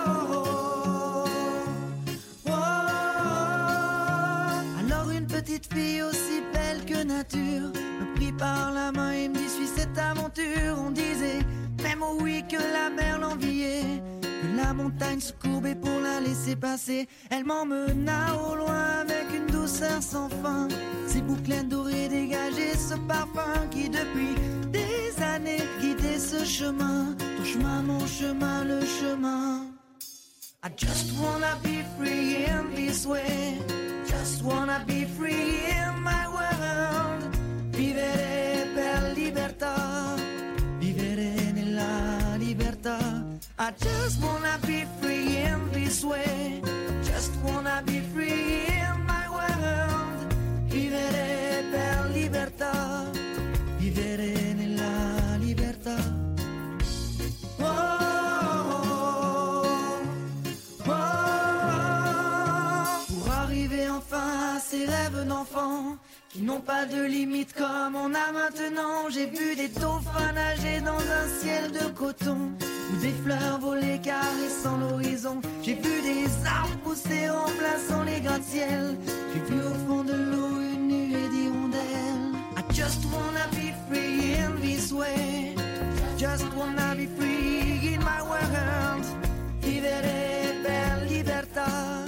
fille 5.78 6.02
aussi 6.02 6.42
belle 6.54 6.84
que 6.86 7.04
nature 7.04 7.70
me 8.00 8.16
prit 8.16 8.32
par 8.32 8.72
la 8.72 8.92
main 8.92 9.12
et 9.12 9.30
me 9.30 9.36
dit 9.36 9.50
suis 9.50 9.68
cette 9.68 9.98
aventure. 9.98 10.76
On 10.86 10.92
disait 10.92 11.42
même 11.84 12.02
au 12.02 12.22
oui 12.22 12.44
que 12.50 12.58
la 12.58 12.90
mer 12.90 13.20
l'enviait, 13.20 14.02
que 14.22 14.58
la 14.62 14.74
montagne 14.74 15.20
se 15.20 15.34
courbait 15.34 15.76
pour 15.76 16.00
la 16.00 16.20
laisser 16.20 16.56
passer. 16.56 17.08
Elle 17.30 17.46
m'emmena 17.46 18.22
au 18.50 18.56
loin 18.56 18.86
avec 19.02 19.28
une 19.36 19.48
douceur 19.48 20.02
sans 20.02 20.30
fin. 20.42 20.68
Ses 21.08 21.22
boucles 21.22 21.68
dorées 21.68 22.10
dégageaient 22.10 22.78
ce 22.90 22.96
parfum 23.08 23.68
qui 23.72 23.90
depuis 23.90 24.34
des 24.72 25.24
années 25.24 25.64
guidait 25.82 26.20
ce 26.20 26.44
chemin. 26.44 27.16
Ton 27.38 27.44
chemin, 27.44 27.82
mon 27.84 28.06
chemin, 28.08 28.64
le 28.64 28.82
chemin. 28.82 29.62
I 30.64 30.70
just 30.76 31.14
wanna 31.22 31.56
be 31.64 31.84
free 31.98 32.46
in 32.46 32.76
this 32.76 33.06
way. 33.06 33.60
just 34.28 34.44
wanna 34.44 34.84
be 34.86 35.06
free 35.06 35.72
in 35.72 36.02
my 36.04 36.28
world. 36.28 37.24
Vivere 37.72 38.68
per 38.76 39.14
libertà, 39.16 40.16
vivere 40.80 41.52
nella 41.54 42.36
libertà. 42.36 42.98
I 43.58 43.74
just 43.80 44.22
wanna 44.22 44.60
be 44.66 44.86
free 45.00 45.38
in 45.38 45.70
this 45.72 46.04
way. 46.04 46.62
Just 47.04 47.32
wanna 47.42 47.82
be 47.86 48.02
free 48.14 48.66
in 48.68 48.98
my 49.06 49.26
world. 49.30 50.34
Vivere 50.68 51.64
per 51.72 52.10
libertà. 52.12 53.27
ces 64.70 64.86
rêves 64.86 65.26
d'enfants 65.26 65.96
qui 66.30 66.42
n'ont 66.42 66.60
pas 66.60 66.86
de 66.86 67.02
limite 67.02 67.54
comme 67.54 67.96
on 67.96 68.14
a 68.14 68.32
maintenant. 68.34 69.10
J'ai 69.10 69.28
vu 69.28 69.56
des 69.56 69.70
dauphins 69.70 70.34
nager 70.34 70.82
dans 70.82 71.00
un 71.20 71.28
ciel 71.40 71.72
de 71.72 71.86
coton 71.96 72.52
ou 72.92 72.98
des 72.98 73.14
fleurs 73.24 73.60
voler 73.60 74.00
caressant 74.04 74.78
l'horizon. 74.78 75.40
J'ai 75.64 75.76
vu 75.76 76.02
des 76.02 76.26
arbres 76.46 76.78
pousser 76.84 77.30
en 77.30 77.50
plaçant 77.60 78.04
les 78.04 78.20
gratte-ciels. 78.20 78.98
J'ai 79.34 79.54
vu 79.54 79.62
au 79.62 79.76
fond 79.88 80.04
de 80.04 80.14
l'eau 80.14 80.60
une 80.74 80.88
nuée 80.88 81.30
d'hirondelles. 81.30 82.34
I 82.58 82.74
just 82.74 83.06
wanna 83.06 83.48
be 83.52 83.72
free 83.88 84.34
in 84.34 84.60
this 84.62 84.92
way. 84.92 85.56
Just 86.18 86.46
wanna 86.58 86.94
be 86.96 87.08
free 87.18 87.94
in 87.94 88.02
my 88.02 88.22
world. 88.22 89.06
Vivere 89.62 90.18
per. 91.54 92.07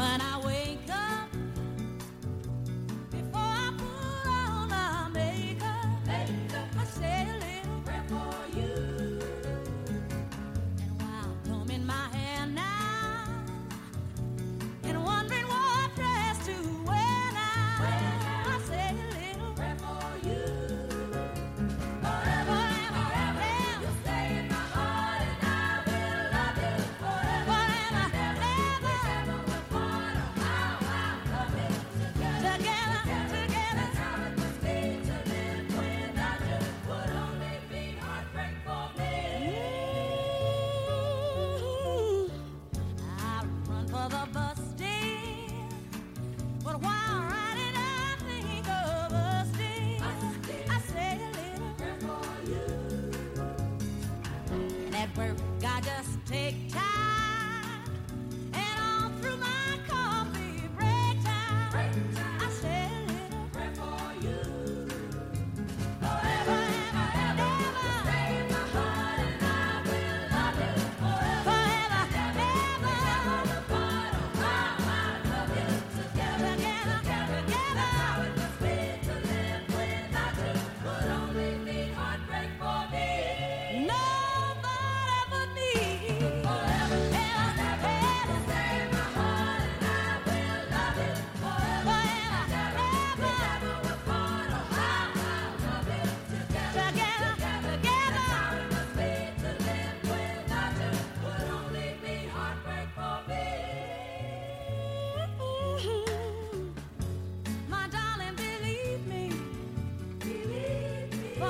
but 0.00 0.22
I 0.22 0.29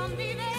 olvidé. 0.04 0.49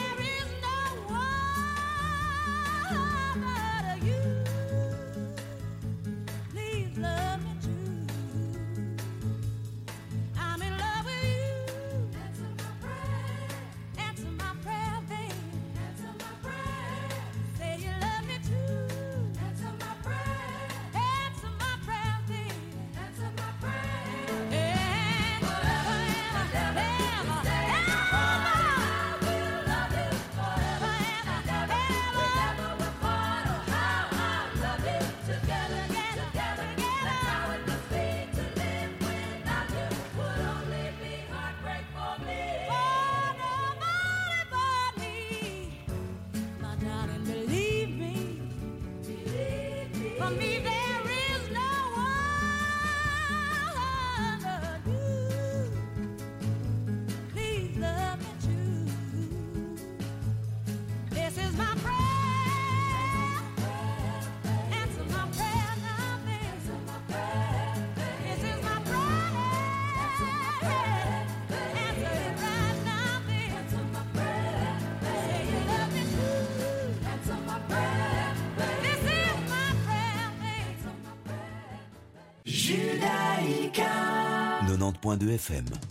93.2 85.01 85.37
FM. 85.37 85.90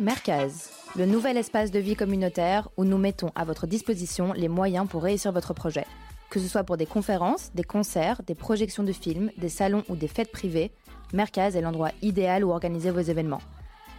Merkaz, 0.00 0.70
le 0.96 1.04
nouvel 1.04 1.36
espace 1.36 1.70
de 1.70 1.78
vie 1.78 1.94
communautaire 1.94 2.70
où 2.78 2.86
nous 2.86 2.96
mettons 2.96 3.30
à 3.34 3.44
votre 3.44 3.66
disposition 3.66 4.32
les 4.32 4.48
moyens 4.48 4.88
pour 4.88 5.02
réussir 5.02 5.30
votre 5.30 5.52
projet. 5.52 5.84
Que 6.30 6.40
ce 6.40 6.48
soit 6.48 6.64
pour 6.64 6.78
des 6.78 6.86
conférences, 6.86 7.50
des 7.54 7.64
concerts, 7.64 8.22
des 8.26 8.34
projections 8.34 8.82
de 8.82 8.92
films, 8.92 9.30
des 9.36 9.50
salons 9.50 9.84
ou 9.90 9.96
des 9.96 10.08
fêtes 10.08 10.32
privées, 10.32 10.70
Merkaz 11.12 11.54
est 11.54 11.60
l'endroit 11.60 11.90
idéal 12.00 12.46
où 12.46 12.50
organiser 12.50 12.90
vos 12.90 13.00
événements. 13.00 13.42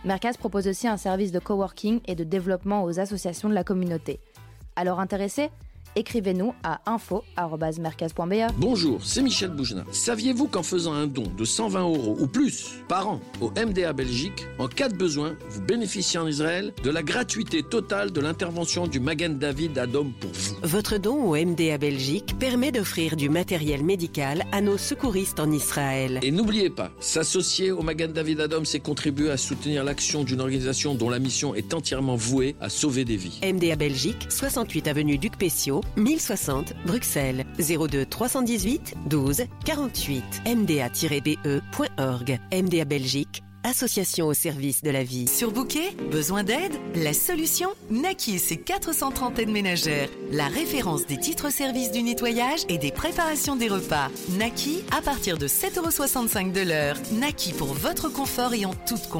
Merkaz 0.04 0.38
propose 0.38 0.68
aussi 0.68 0.88
un 0.88 0.98
service 0.98 1.32
de 1.32 1.38
coworking 1.38 2.00
et 2.08 2.16
de 2.16 2.24
développement 2.24 2.84
aux 2.84 3.00
associations 3.00 3.48
de 3.48 3.54
la 3.54 3.64
communauté. 3.64 4.20
Alors 4.76 5.00
intéressé 5.00 5.52
Écrivez-nous 5.96 6.54
à 6.64 6.80
info.merkaz.be. 6.86 8.54
Bonjour, 8.58 9.04
c'est 9.04 9.22
Michel 9.22 9.50
Boujna. 9.50 9.84
Saviez-vous 9.92 10.48
qu'en 10.48 10.64
faisant 10.64 10.94
un 10.94 11.06
don 11.06 11.24
de 11.38 11.44
120 11.44 11.82
euros 11.82 12.18
ou 12.20 12.28
plus 12.28 12.72
par 12.88 13.10
an 13.10 13.20
au 13.42 13.52
MDA 13.52 13.92
Belgique, 13.92 14.48
en 14.58 14.68
cas 14.68 14.88
de 14.88 14.96
besoin, 14.96 15.36
vous 15.50 15.62
bénéficiez 15.62 16.20
en 16.20 16.28
Israël 16.28 16.74
de 16.82 16.90
la 16.90 17.04
gratuité 17.04 17.62
totale 17.62 18.12
de 18.12 18.22
l'intervention 18.22 18.88
du 18.88 19.02
Magen 19.02 19.38
David 19.38 19.78
Adom 19.78 20.12
pour 20.20 20.32
vous? 20.32 20.56
Votre 20.64 20.98
don 20.98 21.24
au 21.24 21.36
MDA 21.36 21.78
Belgique 21.78 22.38
permet 22.40 22.72
d'offrir 22.72 23.18
du 23.18 23.30
matériel 23.30 23.84
médical 23.84 24.46
à 24.54 24.62
nos 24.62 24.78
secouristes 24.78 25.40
en 25.42 25.52
Israël. 25.52 26.20
Et 26.22 26.32
n'oubliez 26.32 26.70
pas, 26.70 26.92
s'associer 27.02 27.72
au 27.72 27.82
Magen 27.82 28.14
David 28.14 28.40
Adom, 28.40 28.64
c'est 28.64 28.80
contribuer 28.80 29.30
à 29.30 29.38
soutenir 29.38 29.84
l'action 29.84 30.24
d'une 30.24 30.40
organisation 30.40 30.96
dont 30.96 31.10
la 31.10 31.20
mission 31.20 31.54
est 31.54 31.74
entièrement 31.74 32.16
vouée 32.16 32.56
à 32.62 32.70
sauver 32.70 33.04
des 33.04 33.18
vies. 33.18 33.40
MDA 33.44 33.76
Belgique, 33.76 34.28
68 34.30 34.88
avenue 34.88 35.18
Duc 35.18 35.38
Pessio, 35.38 35.81
1060 35.98 36.74
Bruxelles, 36.86 37.46
02 37.60 38.06
318 38.06 38.96
12 39.08 39.44
48 39.66 40.24
mda-be.org. 40.46 42.40
MDA 42.52 42.86
Belgique, 42.86 43.44
association 43.64 44.28
au 44.28 44.34
service 44.34 44.82
de 44.82 44.90
la 44.90 45.04
vie. 45.04 45.28
Surbooké 45.28 45.96
Besoin 46.12 46.44
d'aide? 46.44 46.74
La 46.96 47.14
solution? 47.14 47.70
Naki 47.90 48.36
et 48.36 48.38
ses 48.40 48.58
430 48.58 49.40
aides 49.40 49.50
ménagères. 49.50 50.10
La 50.32 50.48
référence 50.48 51.06
des 51.06 51.18
titres-services 51.18 51.92
du 51.92 52.04
nettoyage 52.04 52.62
et 52.70 52.78
des 52.78 52.92
préparations 52.92 53.56
des 53.56 53.68
repas. 53.68 54.10
Naki 54.38 54.84
à 54.98 55.02
partir 55.02 55.38
de 55.38 55.48
7,65€ 55.48 56.52
de 56.52 56.62
l'heure. 56.62 56.98
Naki 57.14 57.54
pour 57.54 57.74
votre 57.74 58.10
confort 58.10 58.54
et 58.54 58.66
en 58.66 58.74
toute 58.74 59.08
confiance. 59.08 59.20